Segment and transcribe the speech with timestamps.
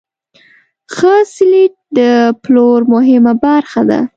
[0.93, 1.99] ښه سلیت د
[2.43, 3.99] پلور مهمه برخه ده.